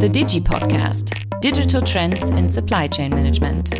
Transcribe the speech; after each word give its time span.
the 0.00 0.08
Digi 0.08 0.40
Podcast 0.40 1.10
Digital 1.40 1.80
Trends 1.80 2.22
in 2.22 2.48
Supply 2.48 2.86
Chain 2.86 3.10
Management. 3.10 3.74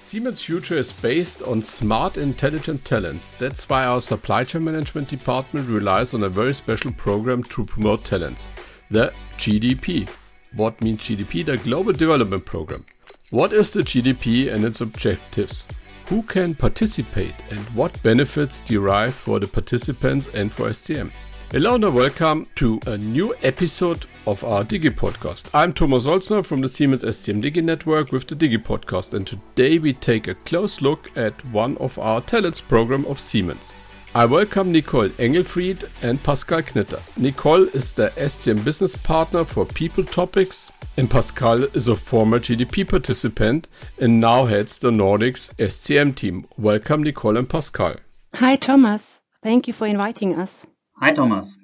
Siemens' 0.00 0.42
future 0.42 0.76
is 0.76 0.92
based 0.92 1.42
on 1.42 1.60
smart, 1.60 2.16
intelligent 2.16 2.84
talents. 2.84 3.34
That's 3.34 3.68
why 3.68 3.84
our 3.84 4.00
supply 4.00 4.44
chain 4.44 4.62
management 4.62 5.08
department 5.08 5.68
relies 5.68 6.14
on 6.14 6.22
a 6.22 6.28
very 6.28 6.54
special 6.54 6.92
program 6.92 7.42
to 7.44 7.64
promote 7.64 8.04
talents 8.04 8.48
the 8.88 9.12
GDP. 9.38 10.08
What 10.54 10.80
means 10.80 11.00
GDP? 11.00 11.44
The 11.44 11.56
Global 11.56 11.92
Development 11.92 12.44
Program. 12.44 12.86
What 13.30 13.52
is 13.52 13.72
the 13.72 13.80
GDP 13.80 14.54
and 14.54 14.64
its 14.64 14.80
objectives? 14.80 15.66
Who 16.06 16.22
can 16.22 16.54
participate 16.54 17.34
and 17.50 17.58
what 17.70 18.00
benefits 18.04 18.60
derive 18.60 19.16
for 19.16 19.40
the 19.40 19.48
participants 19.48 20.28
and 20.32 20.52
for 20.52 20.68
SCM? 20.68 21.10
Hello 21.56 21.74
and 21.74 21.94
welcome 21.94 22.46
to 22.56 22.78
a 22.86 22.98
new 22.98 23.34
episode 23.42 24.04
of 24.26 24.44
our 24.44 24.62
Digi 24.62 24.90
Podcast. 24.90 25.48
I'm 25.54 25.72
Thomas 25.72 26.04
Olsner 26.04 26.44
from 26.44 26.60
the 26.60 26.68
Siemens 26.68 27.02
SCM 27.02 27.42
Digi 27.42 27.64
Network 27.64 28.12
with 28.12 28.26
the 28.26 28.36
Digi 28.36 28.62
Podcast, 28.62 29.14
and 29.14 29.26
today 29.26 29.78
we 29.78 29.94
take 29.94 30.28
a 30.28 30.34
close 30.34 30.82
look 30.82 31.10
at 31.16 31.32
one 31.46 31.78
of 31.78 31.98
our 31.98 32.20
talents 32.20 32.60
program 32.60 33.06
of 33.06 33.18
Siemens. 33.18 33.74
I 34.14 34.26
welcome 34.26 34.70
Nicole 34.70 35.08
Engelfried 35.08 35.88
and 36.02 36.22
Pascal 36.22 36.60
Knitter. 36.74 37.00
Nicole 37.16 37.62
is 37.68 37.94
the 37.94 38.08
SCM 38.18 38.62
business 38.62 38.94
partner 38.94 39.42
for 39.42 39.64
people 39.64 40.04
topics, 40.04 40.70
and 40.98 41.10
Pascal 41.10 41.64
is 41.64 41.88
a 41.88 41.96
former 41.96 42.38
GDP 42.38 42.86
participant 42.86 43.66
and 43.98 44.20
now 44.20 44.44
heads 44.44 44.78
the 44.78 44.90
Nordics 44.90 45.54
SCM 45.54 46.16
team. 46.16 46.46
Welcome, 46.58 47.02
Nicole 47.02 47.38
and 47.38 47.48
Pascal. 47.48 47.96
Hi, 48.34 48.56
Thomas. 48.56 49.22
Thank 49.42 49.66
you 49.66 49.72
for 49.72 49.86
inviting 49.86 50.34
us. 50.38 50.66
Hi, 51.02 51.10
Thomas. 51.10 51.56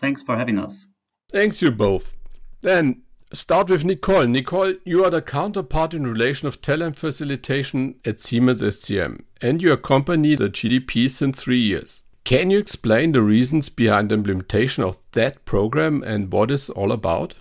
Thanks 0.00 0.22
for 0.22 0.36
having 0.36 0.58
us. 0.58 0.86
Thanks, 1.32 1.60
you 1.60 1.72
both. 1.72 2.14
Then 2.60 3.02
start 3.32 3.68
with 3.68 3.84
Nicole. 3.84 4.26
Nicole, 4.26 4.74
you 4.84 5.04
are 5.04 5.10
the 5.10 5.22
counterpart 5.22 5.92
in 5.92 6.06
relation 6.06 6.46
of 6.46 6.60
talent 6.60 6.96
facilitation 6.96 7.96
at 8.04 8.20
Siemens 8.20 8.62
SCM, 8.62 9.22
and 9.42 9.60
you 9.60 9.72
accompany 9.72 10.36
the 10.36 10.48
GDP 10.48 11.10
since 11.10 11.40
three 11.40 11.60
years. 11.60 12.04
Can 12.22 12.50
you 12.50 12.58
explain 12.58 13.12
the 13.12 13.22
reasons 13.22 13.68
behind 13.68 14.10
the 14.10 14.14
implementation 14.14 14.84
of 14.84 14.98
that 15.12 15.44
program 15.44 16.02
and 16.04 16.32
what 16.32 16.50
it's 16.50 16.70
all 16.70 16.92
about? 16.92 17.34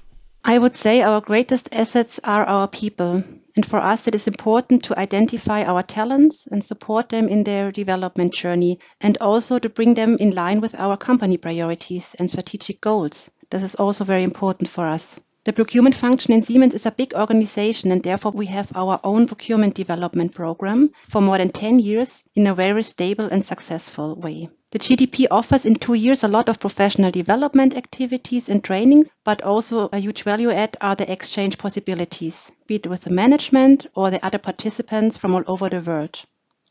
I 0.44 0.58
would 0.58 0.76
say 0.76 1.02
our 1.02 1.22
greatest 1.22 1.70
assets 1.72 2.20
are 2.24 2.46
our 2.46 2.68
people. 2.68 3.24
And 3.56 3.66
for 3.66 3.80
us, 3.80 4.08
it 4.08 4.16
is 4.16 4.28
important 4.28 4.84
to 4.84 5.00
identify 5.00 5.64
our 5.64 5.82
talents 5.82 6.46
and 6.52 6.62
support 6.62 7.10
them 7.10 7.30
in 7.30 7.44
their 7.44 7.72
development 7.72 8.34
journey, 8.34 8.80
and 9.00 9.18
also 9.20 9.60
to 9.60 9.70
bring 9.70 9.94
them 9.94 10.18
in 10.20 10.36
line 10.36 10.60
with 10.60 10.76
our 10.76 10.98
company 10.98 11.38
priorities 11.38 12.16
and 12.20 12.30
strategic 12.30 12.82
goals. 12.82 13.30
This 13.50 13.64
is 13.64 13.76
also 13.76 14.04
very 14.04 14.24
important 14.24 14.70
for 14.70 14.86
us. 14.86 15.22
The 15.46 15.54
procurement 15.54 15.96
function 15.96 16.34
in 16.34 16.42
Siemens 16.42 16.74
is 16.74 16.86
a 16.86 16.92
big 16.92 17.14
organization, 17.14 17.92
and 17.92 18.02
therefore 18.02 18.32
we 18.32 18.48
have 18.48 18.72
our 18.76 19.00
own 19.04 19.28
procurement 19.28 19.76
development 19.76 20.34
program 20.34 20.90
for 21.08 21.22
more 21.22 21.38
than 21.38 21.50
10 21.52 21.80
years 21.80 22.24
in 22.34 22.48
a 22.48 22.56
very 22.56 22.82
stable 22.82 23.30
and 23.32 23.46
successful 23.46 24.16
way. 24.16 24.50
The 24.76 24.80
GDP 24.80 25.26
offers 25.32 25.66
in 25.66 25.76
two 25.76 25.94
years 25.94 26.22
a 26.22 26.28
lot 26.28 26.50
of 26.50 26.60
professional 26.60 27.10
development 27.10 27.78
activities 27.78 28.50
and 28.50 28.62
trainings, 28.62 29.08
but 29.24 29.42
also 29.42 29.88
a 29.94 30.00
huge 30.00 30.24
value 30.24 30.52
add 30.52 30.76
are 30.82 30.98
the 30.98 31.10
exchange 31.10 31.58
possibilities, 31.58 32.52
be 32.68 32.76
it 32.76 32.86
with 32.86 33.04
the 33.04 33.10
management 33.10 33.88
or 33.96 34.12
the 34.12 34.20
other 34.26 34.38
participants 34.38 35.16
from 35.16 35.34
all 35.34 35.46
over 35.48 35.70
the 35.70 35.80
world. 35.80 36.20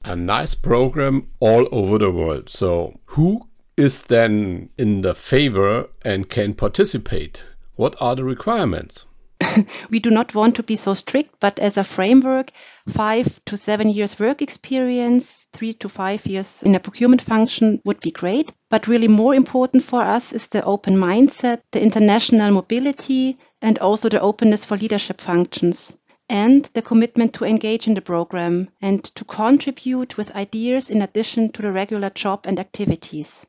A 0.04 0.14
nice 0.14 0.54
program 0.54 1.30
all 1.40 1.66
over 1.72 1.96
the 1.96 2.10
world. 2.10 2.50
So, 2.50 3.00
who 3.06 3.48
is 3.78 4.02
then 4.02 4.68
in 4.76 5.00
the 5.00 5.14
favor 5.14 5.88
and 6.02 6.28
can 6.28 6.52
participate? 6.52 7.42
What 7.76 7.96
are 8.02 8.14
the 8.14 8.24
requirements? 8.24 9.06
we 9.90 9.98
do 9.98 10.10
not 10.10 10.34
want 10.34 10.56
to 10.56 10.62
be 10.62 10.76
so 10.76 10.94
strict, 10.94 11.36
but 11.40 11.58
as 11.58 11.76
a 11.76 11.84
framework, 11.84 12.50
five 12.88 13.40
to 13.46 13.56
seven 13.56 13.88
years 13.88 14.18
work 14.18 14.42
experience, 14.42 15.48
three 15.52 15.72
to 15.74 15.88
five 15.88 16.26
years 16.26 16.62
in 16.62 16.74
a 16.74 16.80
procurement 16.80 17.22
function 17.22 17.80
would 17.84 18.00
be 18.00 18.10
great. 18.10 18.52
But 18.70 18.88
really, 18.88 19.08
more 19.08 19.34
important 19.34 19.82
for 19.82 20.02
us 20.02 20.32
is 20.32 20.48
the 20.48 20.64
open 20.64 20.96
mindset, 20.96 21.60
the 21.72 21.82
international 21.82 22.50
mobility, 22.52 23.38
and 23.62 23.78
also 23.78 24.08
the 24.08 24.20
openness 24.20 24.64
for 24.64 24.76
leadership 24.76 25.20
functions. 25.20 25.96
And 26.28 26.64
the 26.72 26.82
commitment 26.82 27.34
to 27.34 27.44
engage 27.44 27.86
in 27.86 27.94
the 27.94 28.00
program 28.00 28.70
and 28.80 29.04
to 29.14 29.24
contribute 29.24 30.16
with 30.16 30.34
ideas 30.34 30.90
in 30.90 31.02
addition 31.02 31.52
to 31.52 31.62
the 31.62 31.70
regular 31.70 32.10
job 32.10 32.46
and 32.46 32.58
activities. 32.58 33.46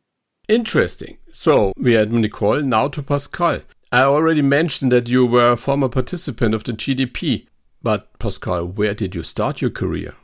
Interesting. 0.47 1.17
So 1.31 1.73
we 1.77 1.94
had 1.94 2.11
Nicole, 2.11 2.61
now 2.61 2.88
to 2.89 3.01
Pascal. 3.01 3.61
I 3.95 4.03
already 4.03 4.41
mentioned 4.41 4.91
that 4.91 5.07
you 5.07 5.25
were 5.25 5.53
a 5.53 5.56
former 5.56 5.88
participant 5.88 6.53
of 6.53 6.66
the 6.66 6.73
GDP, 6.73 7.45
but 7.81 8.19
Pascal, 8.19 8.66
where 8.66 8.94
did 8.94 9.16
you 9.16 9.23
start 9.23 9.61
your 9.61 9.72
career? 9.72 10.16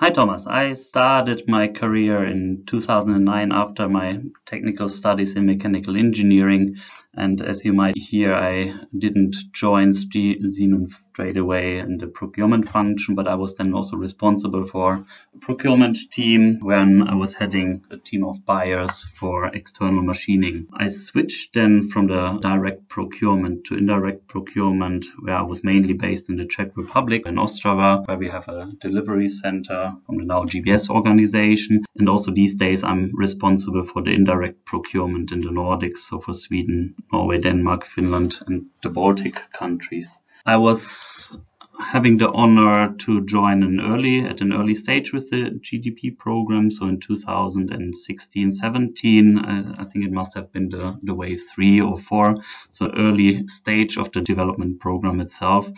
Hi, 0.00 0.10
Thomas. 0.10 0.46
I 0.46 0.74
started 0.74 1.48
my 1.48 1.68
career 1.68 2.26
in 2.26 2.64
2009 2.66 3.52
after 3.52 3.88
my 3.88 4.20
technical 4.44 4.90
studies 4.90 5.34
in 5.34 5.46
mechanical 5.46 5.96
engineering. 5.96 6.76
And 7.16 7.40
as 7.40 7.64
you 7.64 7.72
might 7.72 7.96
hear, 7.96 8.34
I 8.34 8.74
didn't 8.96 9.36
join 9.52 9.92
Siemens 9.94 10.94
straight 11.16 11.38
away 11.38 11.78
in 11.78 11.96
the 11.96 12.08
procurement 12.08 12.68
function, 12.68 13.14
but 13.14 13.26
I 13.26 13.36
was 13.36 13.54
then 13.54 13.72
also 13.72 13.96
responsible 13.96 14.66
for 14.66 14.92
a 15.34 15.38
procurement 15.40 15.96
team 16.12 16.60
when 16.60 17.08
I 17.08 17.14
was 17.14 17.32
heading 17.32 17.82
a 17.90 17.96
team 17.96 18.22
of 18.22 18.44
buyers 18.44 19.06
for 19.18 19.46
external 19.46 20.02
machining. 20.02 20.66
I 20.74 20.88
switched 20.88 21.54
then 21.54 21.88
from 21.88 22.08
the 22.08 22.38
direct 22.42 22.90
procurement 22.90 23.64
to 23.64 23.78
indirect 23.78 24.28
procurement, 24.28 25.06
where 25.20 25.36
I 25.36 25.42
was 25.42 25.64
mainly 25.64 25.94
based 25.94 26.28
in 26.28 26.36
the 26.36 26.44
Czech 26.44 26.76
Republic 26.76 27.22
in 27.24 27.36
Ostrava, 27.36 28.06
where 28.06 28.18
we 28.18 28.28
have 28.28 28.46
a 28.48 28.70
delivery 28.82 29.28
center 29.28 29.94
from 30.04 30.18
the 30.18 30.24
now 30.24 30.44
GBS 30.44 30.90
organization. 30.90 31.82
And 31.96 32.10
also 32.10 32.30
these 32.30 32.56
days, 32.56 32.84
I'm 32.84 33.10
responsible 33.14 33.84
for 33.84 34.02
the 34.02 34.10
indirect 34.10 34.66
procurement 34.66 35.32
in 35.32 35.40
the 35.40 35.48
Nordics, 35.48 35.98
so 36.08 36.20
for 36.20 36.34
Sweden, 36.34 36.94
Norway, 37.12 37.38
Denmark, 37.38 37.86
Finland, 37.86 38.38
and 38.46 38.66
the 38.82 38.88
Baltic 38.88 39.40
countries. 39.52 40.08
I 40.44 40.56
was 40.56 41.30
having 41.78 42.16
the 42.16 42.30
honor 42.30 42.94
to 42.94 43.24
join 43.24 43.62
an 43.62 43.80
early 43.80 44.20
at 44.20 44.40
an 44.40 44.52
early 44.52 44.74
stage 44.74 45.12
with 45.12 45.28
the 45.30 45.50
GDP 45.60 46.16
program. 46.16 46.70
So 46.70 46.86
in 46.86 47.00
2016, 47.00 48.52
17, 48.52 49.38
I, 49.38 49.82
I 49.82 49.84
think 49.84 50.04
it 50.04 50.12
must 50.12 50.34
have 50.34 50.52
been 50.52 50.70
the, 50.70 50.98
the 51.02 51.14
wave 51.14 51.44
three 51.54 51.80
or 51.80 51.98
four. 51.98 52.36
So 52.70 52.90
early 52.96 53.46
stage 53.48 53.98
of 53.98 54.10
the 54.12 54.20
development 54.20 54.80
program 54.80 55.20
itself. 55.20 55.70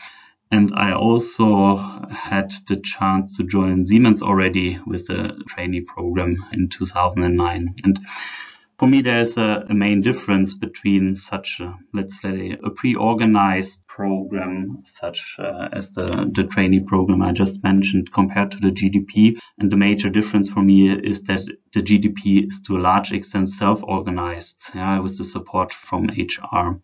And 0.50 0.72
I 0.74 0.92
also 0.92 1.76
had 2.10 2.52
the 2.68 2.76
chance 2.76 3.36
to 3.36 3.44
join 3.44 3.84
Siemens 3.84 4.22
already 4.22 4.78
with 4.86 5.06
the 5.06 5.42
trainee 5.46 5.82
program 5.82 6.44
in 6.52 6.68
2009. 6.68 7.74
And 7.84 8.00
for 8.78 8.86
me, 8.86 9.00
there's 9.02 9.36
a, 9.36 9.66
a, 9.68 9.74
main 9.74 10.02
difference 10.02 10.54
between 10.54 11.16
such, 11.16 11.58
a, 11.60 11.74
let's 11.92 12.20
say, 12.20 12.56
a 12.62 12.70
pre-organized 12.70 13.84
program, 13.88 14.82
such 14.84 15.34
uh, 15.40 15.68
as 15.72 15.90
the, 15.90 16.30
the 16.32 16.44
trainee 16.44 16.80
program 16.80 17.20
I 17.20 17.32
just 17.32 17.62
mentioned, 17.64 18.12
compared 18.12 18.52
to 18.52 18.58
the 18.58 18.68
GDP. 18.68 19.38
And 19.58 19.70
the 19.70 19.76
major 19.76 20.10
difference 20.10 20.48
for 20.48 20.62
me 20.62 20.90
is 20.90 21.22
that 21.22 21.40
the 21.72 21.82
GDP 21.82 22.46
is 22.48 22.60
to 22.66 22.76
a 22.76 22.78
large 22.78 23.10
extent 23.10 23.48
self-organized, 23.48 24.70
yeah, 24.74 25.00
with 25.00 25.18
the 25.18 25.24
support 25.24 25.72
from 25.72 26.04
HR. 26.04 26.80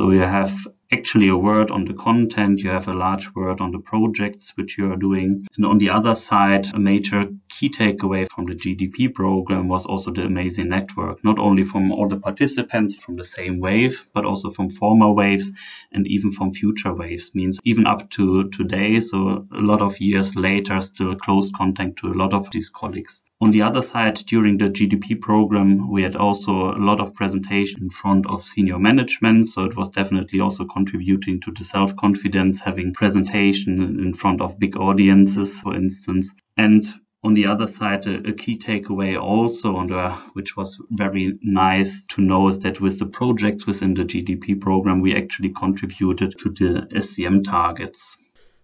So 0.00 0.12
you 0.12 0.20
have 0.20 0.54
actually 0.92 1.28
a 1.28 1.36
word 1.36 1.72
on 1.72 1.84
the 1.84 1.92
content, 1.92 2.60
you 2.60 2.70
have 2.70 2.86
a 2.86 2.94
large 2.94 3.34
word 3.34 3.60
on 3.60 3.72
the 3.72 3.80
projects 3.80 4.52
which 4.56 4.78
you 4.78 4.92
are 4.92 4.96
doing. 4.96 5.44
And 5.56 5.66
on 5.66 5.78
the 5.78 5.90
other 5.90 6.14
side, 6.14 6.72
a 6.72 6.78
major 6.78 7.24
key 7.48 7.68
takeaway 7.68 8.28
from 8.30 8.44
the 8.44 8.54
GDP 8.54 9.12
program 9.12 9.66
was 9.66 9.84
also 9.84 10.12
the 10.12 10.22
amazing 10.22 10.68
network, 10.68 11.24
not 11.24 11.40
only 11.40 11.64
from 11.64 11.90
all 11.90 12.08
the 12.08 12.16
participants 12.16 12.94
from 12.94 13.16
the 13.16 13.24
same 13.24 13.58
wave, 13.58 14.06
but 14.14 14.24
also 14.24 14.52
from 14.52 14.70
former 14.70 15.10
waves 15.10 15.50
and 15.90 16.06
even 16.06 16.30
from 16.30 16.52
future 16.52 16.94
waves, 16.94 17.34
means 17.34 17.58
even 17.64 17.84
up 17.88 18.08
to 18.10 18.48
today. 18.50 19.00
So 19.00 19.48
a 19.52 19.60
lot 19.60 19.82
of 19.82 20.00
years 20.00 20.36
later, 20.36 20.80
still 20.80 21.16
close 21.16 21.50
contact 21.50 21.96
to 21.98 22.06
a 22.06 22.14
lot 22.14 22.34
of 22.34 22.48
these 22.52 22.68
colleagues. 22.68 23.24
On 23.40 23.52
the 23.52 23.62
other 23.62 23.82
side, 23.82 24.16
during 24.26 24.58
the 24.58 24.68
GDP 24.68 25.20
program, 25.20 25.88
we 25.92 26.02
had 26.02 26.16
also 26.16 26.72
a 26.72 26.82
lot 26.82 26.98
of 26.98 27.14
presentation 27.14 27.82
in 27.82 27.90
front 27.90 28.26
of 28.26 28.44
senior 28.44 28.80
management. 28.80 29.46
So 29.46 29.62
it 29.62 29.76
was 29.76 29.90
definitely 29.90 30.40
also 30.40 30.64
contributing 30.64 31.40
to 31.42 31.52
the 31.52 31.64
self-confidence, 31.64 32.60
having 32.60 32.94
presentation 32.94 34.00
in 34.00 34.12
front 34.12 34.40
of 34.40 34.58
big 34.58 34.76
audiences, 34.76 35.60
for 35.60 35.76
instance. 35.76 36.34
And 36.56 36.84
on 37.22 37.34
the 37.34 37.46
other 37.46 37.68
side, 37.68 38.08
a, 38.08 38.32
key 38.32 38.58
takeaway 38.58 39.20
also, 39.20 39.86
the, 39.86 39.98
uh, 39.98 40.16
which 40.32 40.56
was 40.56 40.76
very 40.90 41.38
nice 41.40 42.06
to 42.08 42.20
know, 42.20 42.48
is 42.48 42.58
that 42.58 42.80
with 42.80 42.98
the 42.98 43.06
projects 43.06 43.66
within 43.66 43.94
the 43.94 44.04
GDP 44.04 44.60
program, 44.60 45.00
we 45.00 45.16
actually 45.16 45.50
contributed 45.50 46.36
to 46.38 46.50
the 46.50 46.88
SCM 46.92 47.44
targets. 47.44 48.16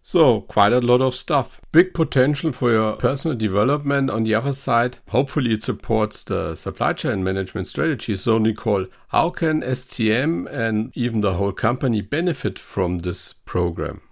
So, 0.06 0.42
quite 0.42 0.74
a 0.74 0.80
lot 0.80 1.00
of 1.00 1.14
stuff. 1.14 1.62
Big 1.72 1.94
potential 1.94 2.52
for 2.52 2.70
your 2.70 2.92
personal 2.96 3.38
development. 3.38 4.10
On 4.10 4.22
the 4.22 4.34
other 4.34 4.52
side, 4.52 4.98
hopefully 5.08 5.54
it 5.54 5.62
supports 5.62 6.24
the 6.24 6.56
supply 6.56 6.92
chain 6.92 7.24
management 7.24 7.68
strategy. 7.68 8.14
So, 8.16 8.36
Nicole, 8.36 8.84
how 9.08 9.30
can 9.30 9.62
SCM 9.62 10.46
and 10.52 10.92
even 10.94 11.20
the 11.20 11.32
whole 11.32 11.52
company 11.52 12.02
benefit 12.02 12.58
from 12.58 12.98
this 12.98 13.32
program? 13.46 14.02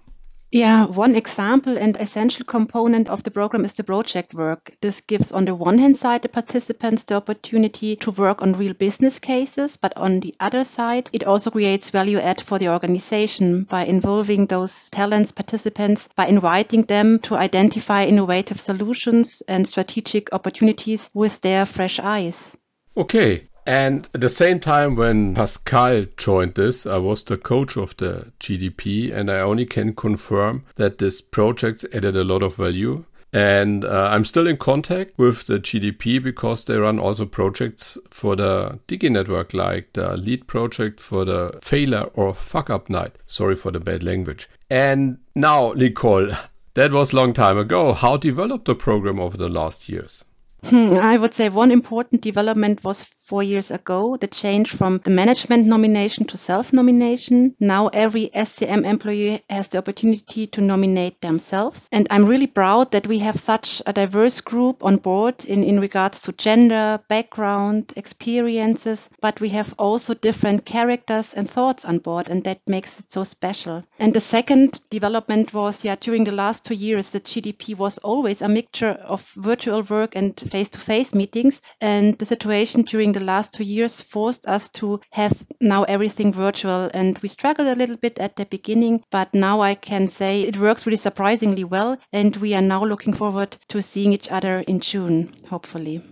Yeah, 0.55 0.85
one 0.85 1.17
example 1.17 1.79
and 1.79 1.97
essential 1.97 2.45
component 2.45 3.09
of 3.09 3.23
the 3.23 3.31
program 3.31 3.65
is 3.65 3.73
the 3.73 3.85
project 3.85 4.35
work. 4.35 4.71
This 4.83 5.01
gives, 5.01 5.33
on 5.33 5.47
the 5.47 5.55
one 5.55 5.79
hand 5.79 5.97
side, 5.97 6.21
the 6.21 6.29
participants 6.29 7.05
the 7.05 7.15
opportunity 7.15 7.97
to 7.97 8.11
work 8.11 8.43
on 8.43 8.53
real 8.53 8.75
business 8.75 9.19
cases, 9.19 9.79
but 9.79 9.97
on 9.97 10.21
the 10.21 10.35
other 10.41 10.63
side, 10.63 11.09
it 11.15 11.25
also 11.25 11.51
creates 11.51 11.89
value 11.89 12.19
add 12.19 12.43
for 12.43 12.59
the 12.59 12.69
organization 12.69 13.65
by 13.65 13.87
involving 13.87 14.45
those 14.45 14.91
talents, 14.91 15.33
participants, 15.33 16.07
by 16.17 16.27
inviting 16.27 16.83
them 16.83 17.19
to 17.21 17.35
identify 17.35 18.05
innovative 18.05 18.61
solutions 18.61 19.43
and 19.49 19.67
strategic 19.67 20.35
opportunities 20.35 21.09
with 21.15 21.41
their 21.41 21.65
fresh 21.65 21.99
eyes. 21.99 22.55
Okay, 22.95 23.49
and 23.67 24.09
at 24.15 24.21
the 24.21 24.29
same 24.29 24.61
time, 24.61 24.97
when 24.97 25.35
Pascal 25.35 26.07
joined 26.17 26.55
this, 26.55 26.87
I 26.87 26.97
was 26.97 27.23
the 27.25 27.37
coach 27.37 27.77
of 27.77 27.97
the 27.97 28.33
GDP, 28.41 29.15
and 29.15 29.31
I 29.31 29.41
only 29.41 29.67
can 29.67 29.95
confirm 29.95 30.65
that 30.77 30.99
this 30.99 31.21
project 31.21 31.85
added 31.93 32.17
a 32.17 32.25
lot 32.25 32.43
of 32.43 32.57
value. 32.57 33.05
And 33.35 33.85
uh, 33.85 34.11
I'm 34.13 34.27
still 34.27 34.47
in 34.47 34.59
contact 34.59 35.19
with 35.19 35.47
the 35.47 35.59
GDP 35.59 36.23
because 36.23 36.67
they 36.67 36.77
run 36.77 36.99
also 36.99 37.25
projects 37.25 37.97
for 38.11 38.37
the 38.37 38.79
Digi 38.89 39.11
network, 39.11 39.55
like 39.55 39.95
the 39.95 40.17
lead 40.19 40.47
project 40.47 41.01
for 41.01 41.25
the 41.25 41.59
failure 41.63 42.11
or 42.15 42.35
fuck 42.35 42.69
up 42.69 42.91
night. 42.91 43.17
Sorry 43.27 43.55
for 43.55 43.71
the 43.71 43.81
bad 43.81 44.03
language. 44.03 44.51
And 44.69 45.19
now, 45.35 45.73
Nicole, 45.73 46.31
that 46.75 46.93
was 46.93 47.13
a 47.13 47.17
long 47.17 47.33
time 47.33 47.57
ago. 47.57 47.95
How 47.95 48.19
developed 48.19 48.67
the 48.67 48.75
program 48.75 49.19
over 49.19 49.39
the 49.39 49.49
last 49.49 49.89
years? 49.89 50.25
Hmm, 50.65 50.99
I 51.01 51.17
would 51.17 51.35
say 51.35 51.49
one 51.49 51.73
important 51.73 52.23
development 52.23 52.85
was 52.85 53.09
four 53.23 53.43
years 53.43 53.71
ago, 53.71 54.17
the 54.17 54.27
change 54.27 54.71
from 54.71 54.99
the 55.05 55.11
management 55.11 55.67
nomination 55.67 56.25
to 56.27 56.37
self-nomination. 56.37 57.55
Now 57.61 57.89
every 57.89 58.29
SCM 58.35 58.85
employee 58.85 59.43
has 59.49 59.69
the 59.69 59.79
opportunity 59.79 60.47
to 60.49 60.61
nominate 60.61 61.21
themselves. 61.21 61.89
And 61.93 62.07
I'm 62.11 62.27
really 62.27 62.47
proud 62.47 62.91
that 62.93 63.07
we 63.07 63.19
have 63.21 63.39
such 63.39 63.81
a 63.87 63.93
diverse 63.93 64.41
group 64.41 64.85
on 64.85 64.97
board 64.97 65.45
in, 65.45 65.63
in 65.65 65.81
regards 65.81 66.21
to 66.21 66.33
gender, 66.33 67.01
background, 67.09 67.93
experiences, 67.97 69.09
but 69.21 69.41
we 69.41 69.51
have 69.51 69.75
also 69.79 70.15
different 70.15 70.65
characters 70.65 71.33
and 71.35 71.49
thoughts 71.49 71.85
on 71.85 71.99
board, 71.99 72.29
and 72.29 72.45
that 72.45 72.61
makes 72.67 72.99
it 73.01 73.13
so 73.13 73.25
special. 73.25 73.83
And 73.99 74.13
the 74.13 74.21
second 74.21 74.81
development 74.91 75.55
was, 75.55 75.85
yeah, 75.85 75.97
during 75.97 76.25
the 76.25 76.33
last 76.33 76.65
two 76.65 76.75
years, 76.75 77.11
the 77.11 77.21
GDP 77.21 77.77
was 77.77 77.99
always 77.99 78.43
a 78.43 78.49
mixture 78.49 78.91
of 78.91 79.23
virtual 79.37 79.83
work 79.83 80.17
and 80.17 80.39
face-to-face 80.39 81.15
meetings. 81.15 81.61
And 81.81 82.19
the 82.19 82.27
situation 82.27 82.83
during 82.83 83.12
the 83.13 83.21
last 83.21 83.53
two 83.53 83.65
years 83.65 84.01
forced 84.01 84.47
us 84.47 84.69
to 84.71 85.01
have 85.11 85.33
now 85.61 85.85
everything 85.85 86.33
virtual. 86.33 86.91
And 86.93 87.19
we 87.23 87.29
struggled 87.29 87.69
a 87.69 87.75
little 87.75 87.97
bit 87.97 88.19
at 88.19 88.37
the 88.37 88.47
beginning, 88.47 89.05
but 89.11 89.33
now 89.35 89.61
I 89.61 89.75
can 89.75 90.09
say 90.09 90.43
it 90.43 90.57
works 90.57 90.87
really 90.87 90.97
surprisingly 90.97 91.65
well. 91.65 91.97
And 92.13 92.37
we 92.37 92.55
are 92.55 92.63
now 92.63 92.85
looking 92.85 93.13
forward 93.13 93.57
to 93.69 93.83
seeing 93.83 94.13
each 94.13 94.31
other 94.31 94.61
in 94.61 94.81
June, 94.81 95.35
hopefully. 95.49 96.03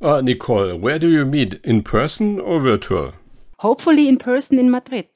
Uh, 0.00 0.20
Nicole, 0.20 0.76
where 0.76 0.98
do 0.98 1.08
you 1.08 1.24
meet? 1.24 1.54
In 1.64 1.82
person 1.82 2.38
or 2.40 2.60
virtual? 2.60 3.12
Hopefully 3.58 4.08
in 4.08 4.18
person 4.18 4.58
in 4.58 4.70
Madrid. 4.70 5.06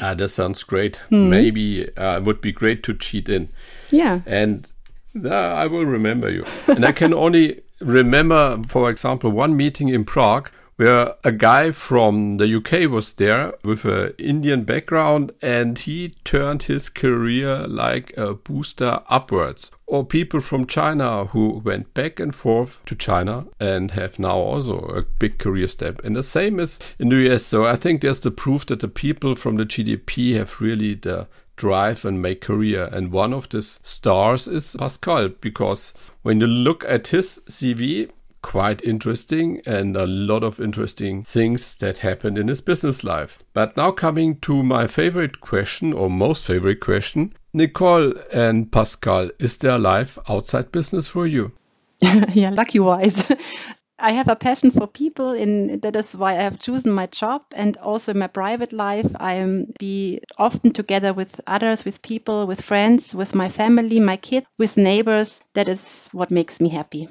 Ah, 0.00 0.14
that 0.14 0.28
sounds 0.28 0.62
great. 0.62 1.00
Mm. 1.10 1.28
Maybe 1.28 1.88
uh, 1.96 2.18
it 2.18 2.24
would 2.24 2.40
be 2.40 2.52
great 2.52 2.82
to 2.84 2.94
cheat 2.94 3.28
in. 3.28 3.48
Yeah. 3.90 4.20
And 4.26 4.70
uh, 5.24 5.30
I 5.30 5.66
will 5.66 5.86
remember 5.86 6.30
you. 6.30 6.44
and 6.68 6.84
I 6.84 6.92
can 6.92 7.12
only 7.24 7.62
remember, 7.80 8.60
for 8.66 8.90
example, 8.90 9.30
one 9.30 9.56
meeting 9.56 9.88
in 9.88 10.04
Prague 10.04 10.50
where 10.78 11.14
a 11.24 11.32
guy 11.32 11.72
from 11.72 12.36
the 12.36 12.56
UK 12.56 12.88
was 12.88 13.14
there 13.14 13.52
with 13.64 13.84
an 13.84 14.14
Indian 14.16 14.62
background 14.62 15.32
and 15.42 15.76
he 15.76 16.10
turned 16.22 16.62
his 16.62 16.88
career 16.88 17.66
like 17.66 18.16
a 18.16 18.34
booster 18.34 19.00
upwards. 19.08 19.72
Or 19.88 20.06
people 20.06 20.38
from 20.38 20.66
China 20.66 21.24
who 21.24 21.60
went 21.64 21.94
back 21.94 22.20
and 22.20 22.32
forth 22.32 22.80
to 22.86 22.94
China 22.94 23.46
and 23.58 23.90
have 23.90 24.20
now 24.20 24.36
also 24.36 24.78
a 24.78 25.02
big 25.02 25.38
career 25.38 25.66
step. 25.66 26.00
And 26.04 26.14
the 26.14 26.22
same 26.22 26.60
is 26.60 26.78
in 27.00 27.08
the 27.08 27.28
US. 27.32 27.44
So 27.44 27.66
I 27.66 27.74
think 27.74 28.00
there's 28.00 28.20
the 28.20 28.30
proof 28.30 28.64
that 28.66 28.78
the 28.78 28.86
people 28.86 29.34
from 29.34 29.56
the 29.56 29.66
GDP 29.66 30.36
have 30.36 30.60
really 30.60 30.94
the 30.94 31.26
drive 31.56 32.04
and 32.04 32.22
make 32.22 32.40
career. 32.40 32.88
And 32.92 33.10
one 33.10 33.32
of 33.32 33.48
these 33.48 33.80
stars 33.82 34.46
is 34.46 34.76
Pascal, 34.78 35.30
because 35.40 35.92
when 36.22 36.40
you 36.40 36.46
look 36.46 36.84
at 36.84 37.08
his 37.08 37.40
CV, 37.50 38.10
quite 38.42 38.82
interesting 38.84 39.60
and 39.66 39.96
a 39.96 40.06
lot 40.06 40.42
of 40.42 40.60
interesting 40.60 41.24
things 41.24 41.74
that 41.76 41.98
happened 41.98 42.38
in 42.38 42.48
his 42.48 42.60
business 42.60 43.04
life. 43.04 43.42
But 43.52 43.76
now 43.76 43.90
coming 43.90 44.36
to 44.40 44.62
my 44.62 44.86
favorite 44.86 45.40
question 45.40 45.92
or 45.92 46.10
most 46.10 46.44
favorite 46.44 46.80
question. 46.80 47.32
Nicole 47.52 48.14
and 48.32 48.70
Pascal, 48.70 49.30
is 49.38 49.56
there 49.56 49.78
life 49.78 50.18
outside 50.28 50.72
business 50.72 51.08
for 51.08 51.26
you? 51.26 51.52
yeah, 52.00 52.50
lucky 52.50 52.78
wise. 52.78 53.30
I 54.00 54.12
have 54.12 54.28
a 54.28 54.36
passion 54.36 54.70
for 54.70 54.86
people 54.86 55.32
and 55.32 55.82
that 55.82 55.96
is 55.96 56.16
why 56.16 56.32
I 56.32 56.42
have 56.42 56.60
chosen 56.60 56.92
my 56.92 57.06
job 57.06 57.42
and 57.52 57.76
also 57.78 58.12
in 58.12 58.18
my 58.18 58.28
private 58.28 58.72
life 58.72 59.10
I 59.18 59.34
am 59.34 59.72
be 59.76 60.20
often 60.38 60.72
together 60.72 61.12
with 61.12 61.40
others, 61.48 61.84
with 61.84 62.00
people, 62.02 62.46
with 62.46 62.62
friends, 62.62 63.12
with 63.12 63.34
my 63.34 63.48
family, 63.48 63.98
my 63.98 64.16
kids, 64.16 64.46
with 64.56 64.76
neighbors. 64.76 65.40
That 65.54 65.66
is 65.66 66.08
what 66.12 66.30
makes 66.30 66.60
me 66.60 66.68
happy. 66.68 67.08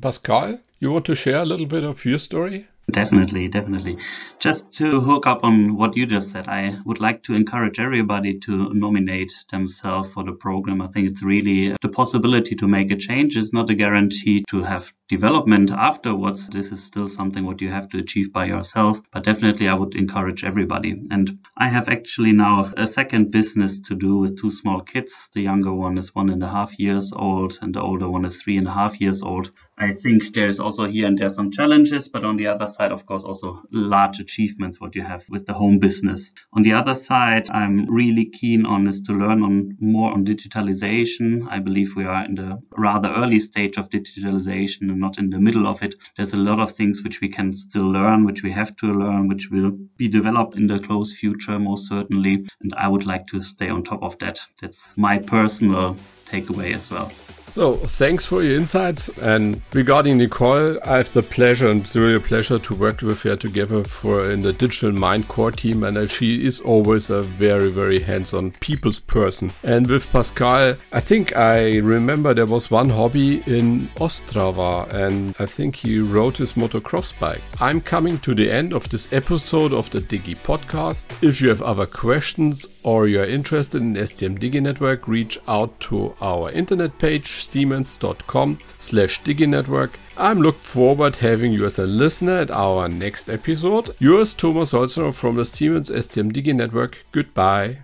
Pascal, 0.00 0.58
you 0.80 0.90
want 0.90 1.04
to 1.06 1.14
share 1.14 1.42
a 1.42 1.44
little 1.44 1.66
bit 1.66 1.84
of 1.84 2.04
your 2.04 2.18
story? 2.18 2.66
Definitely, 2.90 3.48
definitely. 3.48 3.98
Just 4.40 4.72
to 4.74 5.00
hook 5.00 5.26
up 5.26 5.44
on 5.44 5.76
what 5.76 5.96
you 5.96 6.06
just 6.06 6.30
said, 6.30 6.48
I 6.48 6.78
would 6.84 7.00
like 7.00 7.22
to 7.24 7.34
encourage 7.34 7.78
everybody 7.78 8.38
to 8.40 8.72
nominate 8.74 9.32
themselves 9.50 10.10
for 10.12 10.24
the 10.24 10.32
program. 10.32 10.82
I 10.82 10.88
think 10.88 11.10
it's 11.10 11.22
really 11.22 11.76
the 11.80 11.88
possibility 11.88 12.56
to 12.56 12.66
make 12.66 12.90
a 12.90 12.96
change. 12.96 13.36
It's 13.36 13.52
not 13.52 13.70
a 13.70 13.74
guarantee 13.74 14.44
to 14.48 14.62
have 14.62 14.92
development 15.12 15.70
afterwards. 15.70 16.48
This 16.48 16.72
is 16.72 16.82
still 16.82 17.06
something 17.06 17.44
what 17.44 17.60
you 17.60 17.68
have 17.68 17.90
to 17.90 17.98
achieve 17.98 18.32
by 18.32 18.46
yourself, 18.46 19.02
but 19.12 19.24
definitely 19.24 19.68
I 19.68 19.74
would 19.74 19.94
encourage 19.94 20.42
everybody. 20.42 20.92
And 21.10 21.38
I 21.54 21.68
have 21.68 21.90
actually 21.90 22.32
now 22.32 22.72
a 22.78 22.86
second 22.86 23.30
business 23.30 23.78
to 23.80 23.94
do 23.94 24.16
with 24.16 24.40
two 24.40 24.50
small 24.50 24.80
kids. 24.80 25.28
The 25.34 25.42
younger 25.42 25.74
one 25.74 25.98
is 25.98 26.14
one 26.14 26.30
and 26.30 26.42
a 26.42 26.48
half 26.48 26.78
years 26.78 27.12
old, 27.14 27.58
and 27.60 27.74
the 27.74 27.82
older 27.82 28.08
one 28.08 28.24
is 28.24 28.40
three 28.40 28.56
and 28.56 28.66
a 28.66 28.72
half 28.72 28.98
years 29.02 29.20
old. 29.20 29.50
I 29.76 29.92
think 29.92 30.32
there's 30.32 30.60
also 30.60 30.86
here 30.86 31.06
and 31.06 31.18
there 31.18 31.28
some 31.28 31.50
challenges, 31.50 32.08
but 32.08 32.24
on 32.24 32.36
the 32.36 32.46
other 32.46 32.68
side, 32.68 32.92
of 32.92 33.04
course, 33.04 33.24
also 33.24 33.62
large 33.70 34.18
achievements 34.18 34.80
what 34.80 34.94
you 34.94 35.02
have 35.02 35.24
with 35.28 35.44
the 35.44 35.52
home 35.52 35.78
business. 35.78 36.32
On 36.54 36.62
the 36.62 36.72
other 36.72 36.94
side, 36.94 37.50
I'm 37.50 37.86
really 37.90 38.26
keen 38.26 38.64
on 38.64 38.86
is 38.86 39.02
to 39.02 39.12
learn 39.12 39.42
on 39.42 39.76
more 39.80 40.12
on 40.12 40.24
digitalization. 40.24 41.46
I 41.50 41.58
believe 41.58 41.96
we 41.96 42.04
are 42.04 42.24
in 42.24 42.34
the 42.36 42.62
rather 42.78 43.10
early 43.12 43.40
stage 43.40 43.76
of 43.76 43.90
digitalization 43.90 45.01
not 45.02 45.18
in 45.18 45.28
the 45.28 45.38
middle 45.38 45.66
of 45.66 45.82
it. 45.82 45.94
There's 46.16 46.32
a 46.32 46.38
lot 46.38 46.60
of 46.60 46.72
things 46.72 47.02
which 47.02 47.20
we 47.20 47.28
can 47.28 47.52
still 47.52 47.90
learn, 47.90 48.24
which 48.24 48.42
we 48.42 48.52
have 48.52 48.74
to 48.76 48.86
learn, 48.86 49.28
which 49.28 49.50
will 49.50 49.72
be 49.98 50.08
developed 50.08 50.56
in 50.56 50.66
the 50.66 50.78
close 50.78 51.12
future, 51.12 51.58
most 51.58 51.88
certainly. 51.88 52.46
And 52.62 52.74
I 52.76 52.88
would 52.88 53.04
like 53.04 53.26
to 53.28 53.42
stay 53.42 53.68
on 53.68 53.84
top 53.84 54.02
of 54.02 54.18
that. 54.20 54.40
That's 54.62 54.96
my 54.96 55.18
personal 55.18 55.96
takeaway 56.26 56.74
as 56.74 56.90
well. 56.90 57.10
So, 57.54 57.76
thanks 57.76 58.24
for 58.24 58.42
your 58.42 58.56
insights. 58.56 59.10
And 59.18 59.60
regarding 59.74 60.16
Nicole, 60.16 60.78
I 60.86 60.96
have 60.96 61.12
the 61.12 61.22
pleasure 61.22 61.68
and 61.68 61.82
it's 61.82 61.94
really 61.94 62.14
a 62.14 62.20
pleasure 62.20 62.58
to 62.58 62.74
work 62.74 63.02
with 63.02 63.24
her 63.24 63.36
together 63.36 63.84
for 63.84 64.30
in 64.30 64.40
the 64.40 64.54
Digital 64.54 64.90
Mind 64.90 65.28
core 65.28 65.52
team. 65.52 65.84
And 65.84 65.98
uh, 65.98 66.06
she 66.06 66.46
is 66.46 66.60
always 66.60 67.10
a 67.10 67.20
very, 67.20 67.70
very 67.70 68.00
hands 68.00 68.32
on 68.32 68.52
people's 68.52 69.00
person. 69.00 69.52
And 69.62 69.86
with 69.86 70.10
Pascal, 70.10 70.76
I 70.94 71.00
think 71.00 71.36
I 71.36 71.76
remember 71.80 72.32
there 72.32 72.46
was 72.46 72.70
one 72.70 72.88
hobby 72.88 73.42
in 73.46 73.80
Ostrava, 73.96 74.90
and 74.90 75.36
I 75.38 75.44
think 75.44 75.76
he 75.76 76.00
rode 76.00 76.38
his 76.38 76.54
motocross 76.54 77.20
bike. 77.20 77.42
I'm 77.60 77.82
coming 77.82 78.16
to 78.20 78.34
the 78.34 78.50
end 78.50 78.72
of 78.72 78.88
this 78.88 79.12
episode 79.12 79.74
of 79.74 79.90
the 79.90 80.00
Digi 80.00 80.38
podcast. 80.38 81.10
If 81.22 81.42
you 81.42 81.50
have 81.50 81.60
other 81.60 81.84
questions 81.84 82.66
or 82.82 83.08
you're 83.08 83.26
interested 83.26 83.82
in 83.82 83.92
SCM 83.94 84.38
Digi 84.38 84.62
Network, 84.62 85.06
reach 85.06 85.38
out 85.46 85.78
to 85.80 86.14
our 86.22 86.50
internet 86.50 86.98
page 86.98 87.41
siemens.com 87.48 88.58
slash 88.78 89.22
diginetwork. 89.22 89.92
I'm 90.16 90.40
looking 90.40 90.60
forward 90.60 91.14
to 91.14 91.20
having 91.22 91.52
you 91.52 91.66
as 91.66 91.78
a 91.78 91.86
listener 91.86 92.38
at 92.40 92.50
our 92.50 92.88
next 92.88 93.28
episode. 93.28 93.94
Yours, 93.98 94.34
Thomas 94.34 94.72
Holzer 94.72 95.14
from 95.14 95.36
the 95.36 95.44
Siemens 95.44 95.90
SCM 95.90 96.32
Digi 96.32 96.54
Network. 96.54 97.04
Goodbye. 97.12 97.78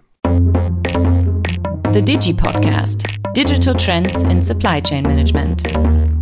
The 1.93 2.03
Digi 2.05 2.35
Podcast 2.35 3.33
Digital 3.33 3.75
Trends 3.75 4.15
in 4.23 4.43
Supply 4.43 4.81
Chain 4.81 5.05
Management. 5.05 6.18